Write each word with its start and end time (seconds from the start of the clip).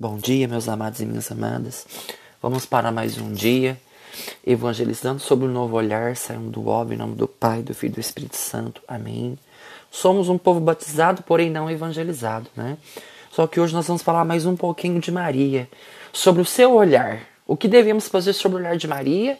Bom 0.00 0.16
dia, 0.16 0.48
meus 0.48 0.66
amados 0.66 0.98
e 1.00 1.04
minhas 1.04 1.30
amadas. 1.30 1.86
Vamos 2.40 2.64
para 2.64 2.90
mais 2.90 3.18
um 3.18 3.34
dia, 3.34 3.78
evangelizando 4.46 5.20
sobre 5.20 5.44
o 5.44 5.50
novo 5.50 5.76
olhar, 5.76 6.16
saindo 6.16 6.48
do 6.48 6.68
óbvio, 6.68 6.94
em 6.94 6.98
nome 6.98 7.14
do 7.16 7.28
Pai, 7.28 7.60
do 7.60 7.74
Filho 7.74 7.90
e 7.90 7.94
do 7.96 8.00
Espírito 8.00 8.34
Santo. 8.34 8.80
Amém. 8.88 9.38
Somos 9.90 10.30
um 10.30 10.38
povo 10.38 10.58
batizado, 10.58 11.22
porém 11.22 11.50
não 11.50 11.70
evangelizado, 11.70 12.48
né? 12.56 12.78
Só 13.30 13.46
que 13.46 13.60
hoje 13.60 13.74
nós 13.74 13.86
vamos 13.86 14.00
falar 14.00 14.24
mais 14.24 14.46
um 14.46 14.56
pouquinho 14.56 14.98
de 15.00 15.12
Maria, 15.12 15.68
sobre 16.14 16.40
o 16.40 16.46
seu 16.46 16.72
olhar. 16.72 17.20
O 17.46 17.54
que 17.54 17.68
devemos 17.68 18.08
fazer 18.08 18.32
sobre 18.32 18.56
o 18.56 18.60
olhar 18.62 18.78
de 18.78 18.88
Maria, 18.88 19.36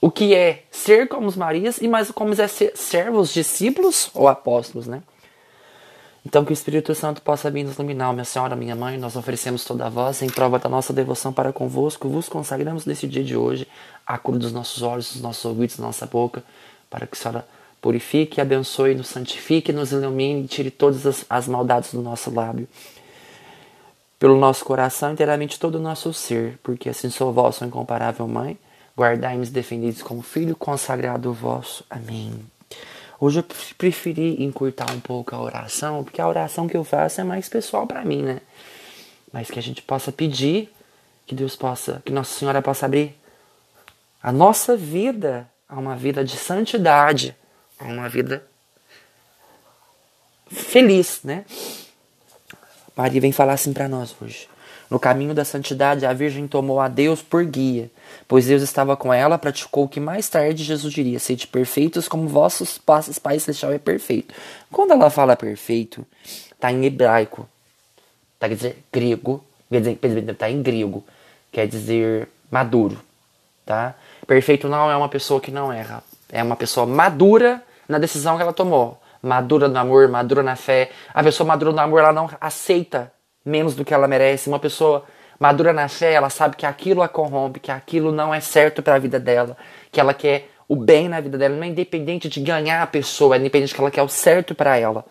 o 0.00 0.10
que 0.10 0.34
é 0.34 0.64
ser 0.70 1.08
como 1.08 1.26
os 1.26 1.36
Marias 1.36 1.76
e 1.76 1.86
mais 1.86 2.10
como 2.10 2.32
é 2.32 2.48
ser 2.48 2.72
servos, 2.74 3.34
discípulos 3.34 4.10
ou 4.14 4.28
apóstolos, 4.28 4.86
né? 4.86 5.02
Então 6.26 6.44
que 6.44 6.52
o 6.52 6.54
Espírito 6.54 6.94
Santo 6.94 7.20
possa 7.20 7.50
vir 7.50 7.64
nos 7.64 7.74
iluminar, 7.74 8.12
minha 8.12 8.24
Senhora, 8.24 8.56
minha 8.56 8.74
Mãe, 8.74 8.96
nós 8.96 9.14
oferecemos 9.14 9.64
toda 9.64 9.86
a 9.86 9.90
voz 9.90 10.22
em 10.22 10.28
prova 10.28 10.58
da 10.58 10.68
nossa 10.68 10.92
devoção 10.92 11.32
para 11.32 11.52
convosco, 11.52 12.08
vos 12.08 12.28
consagramos 12.28 12.86
nesse 12.86 13.06
dia 13.06 13.22
de 13.22 13.36
hoje 13.36 13.68
a 14.06 14.16
cura 14.16 14.38
dos 14.38 14.52
nossos 14.52 14.82
olhos, 14.82 15.12
dos 15.12 15.20
nossos 15.20 15.44
ouvidos, 15.44 15.76
da 15.76 15.84
nossa 15.84 16.06
boca, 16.06 16.42
para 16.88 17.06
que 17.06 17.14
a 17.14 17.20
Senhora 17.20 17.46
purifique, 17.80 18.40
abençoe, 18.40 18.94
nos 18.94 19.08
santifique, 19.08 19.70
nos 19.70 19.92
ilumine 19.92 20.44
e 20.44 20.48
tire 20.48 20.70
todas 20.70 21.04
as, 21.06 21.26
as 21.28 21.46
maldades 21.46 21.92
do 21.92 22.00
nosso 22.00 22.34
lábio. 22.34 22.66
Pelo 24.18 24.38
nosso 24.38 24.64
coração, 24.64 25.12
inteiramente 25.12 25.60
todo 25.60 25.74
o 25.74 25.80
nosso 25.80 26.10
ser, 26.14 26.58
porque 26.62 26.88
assim 26.88 27.10
sou 27.10 27.30
vosso 27.34 27.62
incomparável 27.62 28.26
Mãe, 28.26 28.56
guardai-nos 28.96 29.50
defendidos 29.50 30.00
como 30.00 30.22
filho 30.22 30.56
consagrado 30.56 31.30
vosso. 31.34 31.84
Amém. 31.90 32.53
Hoje 33.20 33.40
eu 33.40 33.44
preferi 33.78 34.42
encurtar 34.42 34.90
um 34.92 35.00
pouco 35.00 35.34
a 35.34 35.40
oração, 35.40 36.02
porque 36.04 36.20
a 36.20 36.28
oração 36.28 36.66
que 36.66 36.76
eu 36.76 36.84
faço 36.84 37.20
é 37.20 37.24
mais 37.24 37.48
pessoal 37.48 37.86
para 37.86 38.04
mim, 38.04 38.22
né? 38.22 38.40
Mas 39.32 39.50
que 39.50 39.58
a 39.58 39.62
gente 39.62 39.82
possa 39.82 40.12
pedir 40.12 40.72
que 41.26 41.34
Deus 41.34 41.56
possa, 41.56 42.02
que 42.04 42.12
Nossa 42.12 42.38
Senhora 42.38 42.60
possa 42.60 42.86
abrir 42.86 43.14
a 44.22 44.32
nossa 44.32 44.76
vida 44.76 45.48
a 45.68 45.78
uma 45.78 45.96
vida 45.96 46.24
de 46.24 46.36
santidade, 46.36 47.36
a 47.78 47.84
uma 47.84 48.08
vida 48.08 48.46
feliz, 50.48 51.20
né? 51.22 51.44
Maria 52.96 53.20
vem 53.20 53.32
falar 53.32 53.54
assim 53.54 53.72
para 53.72 53.88
nós 53.88 54.14
hoje. 54.20 54.48
No 54.90 54.98
caminho 54.98 55.34
da 55.34 55.44
santidade, 55.44 56.04
a 56.04 56.12
Virgem 56.12 56.46
tomou 56.46 56.80
a 56.80 56.88
Deus 56.88 57.22
por 57.22 57.44
guia, 57.44 57.90
pois 58.28 58.46
Deus 58.46 58.62
estava 58.62 58.96
com 58.96 59.12
ela, 59.12 59.38
praticou 59.38 59.84
o 59.84 59.88
que 59.88 59.98
mais 59.98 60.28
tarde 60.28 60.62
Jesus 60.62 60.92
diria: 60.92 61.18
sede 61.18 61.46
perfeitos 61.46 62.06
como 62.06 62.28
vossos 62.28 62.78
Pai 62.78 63.38
Celestial 63.38 63.72
é 63.72 63.78
perfeito. 63.78 64.34
Quando 64.70 64.92
ela 64.92 65.10
fala 65.10 65.36
perfeito, 65.36 66.06
está 66.24 66.70
em 66.70 66.84
hebraico, 66.84 67.48
tá 68.38 68.48
quer 68.48 68.54
dizer 68.54 68.84
grego, 68.92 69.42
quer 69.70 69.80
dizer, 69.80 69.98
está 70.30 70.50
em 70.50 70.62
grego, 70.62 71.04
quer 71.50 71.66
dizer 71.66 72.28
maduro, 72.50 72.98
tá? 73.64 73.94
Perfeito 74.26 74.68
não 74.68 74.90
é 74.90 74.96
uma 74.96 75.08
pessoa 75.08 75.40
que 75.40 75.50
não 75.50 75.72
erra, 75.72 76.02
é 76.30 76.42
uma 76.42 76.56
pessoa 76.56 76.86
madura 76.86 77.62
na 77.88 77.98
decisão 77.98 78.36
que 78.36 78.42
ela 78.42 78.52
tomou. 78.52 79.00
Madura 79.22 79.68
no 79.68 79.78
amor, 79.78 80.06
madura 80.08 80.42
na 80.42 80.54
fé. 80.54 80.90
A 81.14 81.22
pessoa 81.22 81.46
madura 81.46 81.72
no 81.72 81.80
amor, 81.80 82.00
ela 82.00 82.12
não 82.12 82.28
aceita 82.38 83.10
menos 83.44 83.74
do 83.74 83.84
que 83.84 83.92
ela 83.92 84.08
merece. 84.08 84.48
Uma 84.48 84.58
pessoa 84.58 85.04
madura 85.38 85.72
na 85.72 85.88
fé, 85.88 86.12
ela 86.12 86.30
sabe 86.30 86.56
que 86.56 86.66
aquilo 86.66 87.02
a 87.02 87.08
corrompe, 87.08 87.60
que 87.60 87.70
aquilo 87.70 88.12
não 88.12 88.34
é 88.34 88.40
certo 88.40 88.82
para 88.82 88.94
a 88.94 88.98
vida 88.98 89.20
dela, 89.20 89.56
que 89.90 90.00
ela 90.00 90.14
quer 90.14 90.50
o 90.68 90.76
bem 90.76 91.08
na 91.08 91.20
vida 91.20 91.36
dela, 91.36 91.54
não 91.54 91.64
é 91.64 91.66
independente 91.66 92.28
de 92.28 92.40
ganhar 92.40 92.82
a 92.82 92.86
pessoa, 92.86 93.36
é 93.36 93.38
independente 93.38 93.74
que 93.74 93.80
ela 93.80 93.90
quer 93.90 94.02
o 94.02 94.08
certo 94.08 94.54
para 94.54 94.78
ela. 94.78 95.04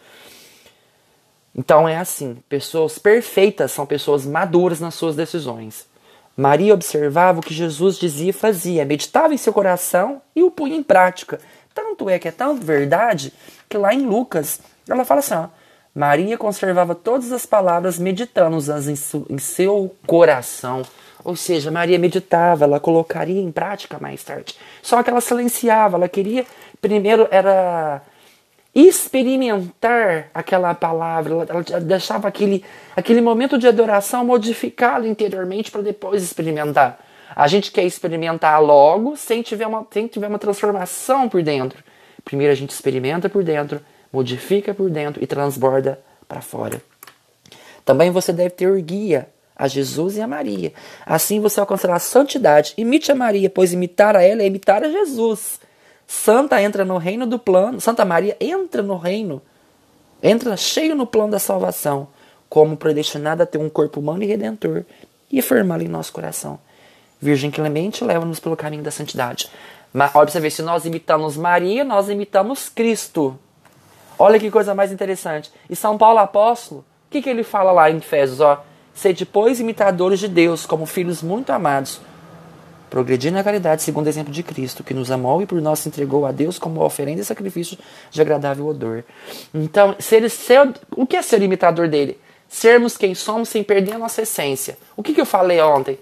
Então 1.56 1.88
é 1.88 1.98
assim, 1.98 2.38
pessoas 2.50 2.98
perfeitas 2.98 3.72
são 3.72 3.86
pessoas 3.86 4.26
maduras 4.26 4.80
nas 4.80 4.95
suas 4.95 5.16
decisões. 5.16 5.86
Maria 6.36 6.73
observava 6.73 7.39
o 7.39 7.44
que 7.44 7.54
Jesus 7.54 8.00
dizia 8.00 8.31
e 8.31 8.34
fazia, 8.34 8.84
meditava 8.86 9.36
em 9.36 9.38
seu 9.38 9.54
coração 9.54 10.20
e 10.36 10.42
o 10.42 10.50
punha 10.50 10.76
em 10.76 10.81
prática. 10.81 11.39
Tanto 11.76 12.09
é 12.09 12.17
que 12.17 12.28
é 12.28 12.31
tão 12.31 12.55
verdade 12.55 13.32
que 13.70 13.77
lá 13.77 13.93
em 13.93 14.08
Lucas 14.08 14.60
ela 14.89 15.05
fala 15.05 15.20
assim: 15.20 15.36
ó, 15.36 15.48
Maria 15.93 16.37
conservava 16.37 16.95
todas 16.95 17.31
as 17.31 17.45
palavras, 17.45 17.99
meditando-as 17.99 18.87
em, 18.87 18.95
em 19.30 19.37
seu 19.37 19.95
coração. 20.08 20.81
Ou 21.23 21.36
seja, 21.36 21.71
Maria 21.71 21.99
meditava, 21.99 22.65
ela 22.65 22.80
colocaria 22.80 23.42
em 23.42 23.52
prática 23.52 23.98
mais 23.99 24.23
tarde. 24.23 24.55
Só 24.81 25.02
que 25.04 25.09
ela 25.09 25.21
silenciava, 25.21 25.95
ela 25.95 26.09
queria, 26.09 26.45
primeiro 26.81 27.27
era 27.30 28.02
experimentar 28.76 30.30
aquela 30.33 30.73
palavra, 30.73 31.45
ela, 31.48 31.80
deixava 31.80 32.27
aquele, 32.27 32.65
aquele 32.95 33.21
momento 33.21 33.58
de 33.58 33.67
adoração 33.67 34.25
modificá-lo 34.25 35.05
interiormente 35.05 35.70
para 35.70 35.83
depois 35.83 36.23
experimentar. 36.23 36.99
A 37.36 37.48
gente 37.48 37.71
quer 37.71 37.83
experimentar 37.83 38.61
logo 38.61 39.15
sem 39.15 39.42
tiver, 39.42 39.67
uma, 39.67 39.86
sem 39.92 40.08
tiver 40.08 40.27
uma 40.27 40.39
transformação 40.39 41.30
por 41.30 41.43
dentro. 41.43 41.83
Primeiro 42.25 42.52
a 42.52 42.55
gente 42.55 42.71
experimenta 42.71 43.30
por 43.30 43.43
dentro, 43.43 43.80
modifica 44.13 44.73
por 44.73 44.89
dentro 44.91 45.21
e 45.21 45.27
transborda 45.27 45.99
para 46.27 46.39
fora. 46.39 46.79
Também 47.83 48.11
você 48.11 48.31
deve 48.31 48.51
ter 48.51 48.81
guia 48.81 49.27
a 49.55 49.67
Jesus 49.67 50.15
e 50.15 50.21
a 50.21 50.27
Maria. 50.27 50.71
Assim 51.05 51.39
você 51.39 51.59
alcançará 51.59 51.95
a 51.95 51.99
santidade. 51.99 52.73
Imite 52.77 53.11
a 53.11 53.15
Maria, 53.15 53.49
pois 53.49 53.73
imitar 53.73 54.15
a 54.15 54.21
ela 54.21 54.43
é 54.43 54.47
imitar 54.47 54.83
a 54.83 54.89
Jesus. 54.89 55.59
Santa 56.07 56.61
entra 56.61 56.85
no 56.85 56.97
reino 56.97 57.25
do 57.25 57.39
plano. 57.39 57.81
Santa 57.81 58.05
Maria 58.05 58.37
entra 58.39 58.81
no 58.81 58.97
reino, 58.97 59.41
entra 60.21 60.55
cheio 60.55 60.95
no 60.95 61.07
plano 61.07 61.31
da 61.31 61.39
salvação, 61.39 62.07
como 62.47 62.77
predestinada 62.77 63.43
a 63.43 63.47
ter 63.47 63.57
um 63.57 63.69
corpo 63.69 63.99
humano 63.99 64.23
e 64.23 64.27
redentor 64.27 64.85
e 65.31 65.41
formá-lo 65.41 65.83
em 65.83 65.87
nosso 65.87 66.13
coração. 66.13 66.59
Virgem 67.19 67.49
clemente, 67.49 68.03
leva-nos 68.03 68.39
pelo 68.39 68.55
caminho 68.55 68.83
da 68.83 68.91
santidade. 68.91 69.49
Mas 69.91 70.13
observe, 70.13 70.51
se 70.51 70.61
nós 70.61 70.85
imitamos 70.85 71.37
Maria, 71.37 71.83
nós 71.83 72.09
imitamos 72.09 72.69
Cristo. 72.69 73.39
Olha 74.17 74.39
que 74.39 74.51
coisa 74.51 74.75
mais 74.75 74.91
interessante. 74.91 75.51
E 75.69 75.75
São 75.75 75.97
Paulo 75.97 76.19
apóstolo, 76.19 76.81
o 77.07 77.11
que, 77.11 77.21
que 77.21 77.29
ele 77.29 77.43
fala 77.43 77.71
lá 77.71 77.89
em 77.89 77.97
Efésios? 77.97 78.39
Ó, 78.39 78.63
Sede, 78.93 79.25
pois, 79.25 79.59
imitadores 79.59 80.19
de 80.19 80.27
Deus, 80.27 80.65
como 80.65 80.85
filhos 80.85 81.23
muito 81.23 81.49
amados, 81.49 81.99
progredindo 82.89 83.35
na 83.35 83.43
caridade, 83.43 83.81
segundo 83.81 84.05
o 84.05 84.09
exemplo 84.09 84.31
de 84.31 84.43
Cristo, 84.43 84.83
que 84.83 84.93
nos 84.93 85.09
amou 85.09 85.41
e 85.41 85.47
por 85.47 85.59
nós 85.59 85.79
se 85.79 85.89
entregou 85.89 86.27
a 86.27 86.31
Deus 86.31 86.59
como 86.59 86.79
oferenda 86.83 87.19
e 87.19 87.25
sacrifício 87.25 87.75
de 88.11 88.21
agradável 88.21 88.67
odor. 88.67 89.03
Então, 89.51 89.95
ser, 89.97 90.30
ser, 90.30 90.71
o 90.95 91.07
que 91.07 91.15
é 91.15 91.21
ser 91.23 91.41
imitador 91.41 91.87
dele? 91.87 92.19
Sermos 92.47 92.95
quem 92.95 93.15
somos 93.15 93.49
sem 93.49 93.63
perder 93.63 93.93
a 93.93 93.97
nossa 93.97 94.21
essência. 94.21 94.77
O 94.95 95.01
que, 95.01 95.11
que 95.11 95.21
eu 95.21 95.25
falei 95.25 95.59
ontem? 95.59 95.97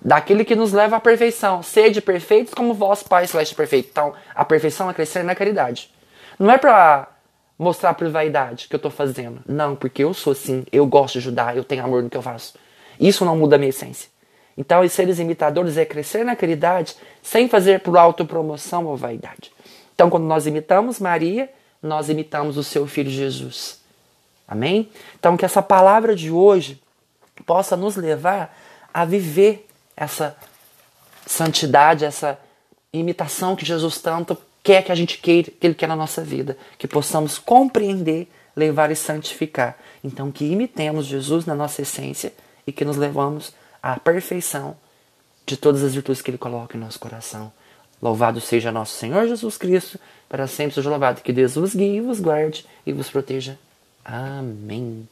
Daquele 0.00 0.46
que 0.46 0.56
nos 0.56 0.72
leva 0.72 0.96
à 0.96 1.00
perfeição. 1.00 1.62
Sede 1.62 2.00
perfeitos 2.00 2.54
como 2.54 2.72
vosso 2.72 3.04
Pai 3.04 3.26
Celeste 3.26 3.54
perfeito. 3.54 3.90
Então, 3.92 4.14
a 4.34 4.46
perfeição 4.46 4.88
é 4.88 4.94
crescer 4.94 5.22
na 5.22 5.34
caridade. 5.34 5.92
Não 6.38 6.50
é 6.50 6.56
para 6.56 7.06
mostrar 7.58 7.94
por 7.94 8.08
vaidade 8.08 8.68
que 8.68 8.74
eu 8.74 8.78
estou 8.78 8.90
fazendo. 8.90 9.40
Não, 9.46 9.76
porque 9.76 10.04
eu 10.04 10.12
sou 10.12 10.32
assim, 10.32 10.64
eu 10.72 10.86
gosto 10.86 11.14
de 11.14 11.18
ajudar, 11.18 11.56
eu 11.56 11.64
tenho 11.64 11.84
amor 11.84 12.02
no 12.02 12.10
que 12.10 12.16
eu 12.16 12.22
faço. 12.22 12.54
Isso 12.98 13.24
não 13.24 13.36
muda 13.36 13.56
a 13.56 13.58
minha 13.58 13.70
essência. 13.70 14.08
Então, 14.56 14.82
os 14.82 14.92
seres 14.92 15.18
imitadores 15.18 15.76
é 15.76 15.84
crescer 15.84 16.24
na 16.24 16.36
caridade 16.36 16.96
sem 17.22 17.48
fazer 17.48 17.80
por 17.80 17.96
autopromoção 17.96 18.86
ou 18.86 18.96
vaidade. 18.96 19.52
Então, 19.94 20.08
quando 20.08 20.24
nós 20.24 20.46
imitamos 20.46 21.00
Maria, 21.00 21.50
nós 21.82 22.08
imitamos 22.08 22.56
o 22.56 22.62
seu 22.62 22.86
filho 22.86 23.10
Jesus. 23.10 23.80
Amém? 24.46 24.88
Então, 25.18 25.36
que 25.36 25.44
essa 25.44 25.62
palavra 25.62 26.14
de 26.14 26.30
hoje 26.30 26.80
possa 27.46 27.76
nos 27.76 27.96
levar 27.96 28.56
a 28.92 29.04
viver 29.04 29.66
essa 29.96 30.36
santidade, 31.26 32.04
essa 32.04 32.38
imitação 32.92 33.56
que 33.56 33.64
Jesus 33.64 33.98
tanto 33.98 34.36
quer 34.64 34.82
que 34.82 34.90
a 34.90 34.94
gente 34.94 35.18
queira, 35.18 35.52
que 35.60 35.66
Ele 35.66 35.74
quer 35.74 35.86
na 35.86 35.94
nossa 35.94 36.24
vida, 36.24 36.56
que 36.78 36.88
possamos 36.88 37.38
compreender, 37.38 38.26
levar 38.56 38.90
e 38.90 38.96
santificar. 38.96 39.78
Então, 40.02 40.32
que 40.32 40.46
imitemos 40.46 41.04
Jesus 41.04 41.44
na 41.44 41.54
nossa 41.54 41.82
essência 41.82 42.32
e 42.66 42.72
que 42.72 42.84
nos 42.84 42.96
levamos 42.96 43.52
à 43.82 44.00
perfeição 44.00 44.74
de 45.44 45.58
todas 45.58 45.84
as 45.84 45.94
virtudes 45.94 46.22
que 46.22 46.30
Ele 46.30 46.38
coloca 46.38 46.76
em 46.76 46.80
nosso 46.80 46.98
coração. 46.98 47.52
Louvado 48.00 48.40
seja 48.40 48.72
nosso 48.72 48.96
Senhor 48.96 49.28
Jesus 49.28 49.58
Cristo, 49.58 50.00
para 50.28 50.46
sempre 50.46 50.74
seja 50.74 50.90
louvado. 50.90 51.20
Que 51.20 51.32
Deus 51.32 51.54
vos 51.54 51.74
guie, 51.74 52.00
vos 52.00 52.18
guarde 52.18 52.66
e 52.86 52.92
vos 52.92 53.10
proteja. 53.10 53.58
Amém. 54.02 55.06